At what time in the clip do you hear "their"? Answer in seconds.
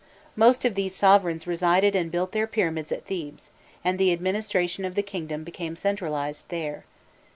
2.31-2.47